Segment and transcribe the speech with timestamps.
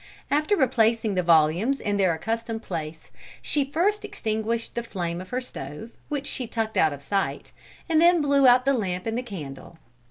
[0.31, 5.41] After replacing the volumes in their accustomed place, she first extinguished the flame of her
[5.41, 7.51] stove, which she tucked out of sight,
[7.87, 9.77] and then blew out the lamp and the candle.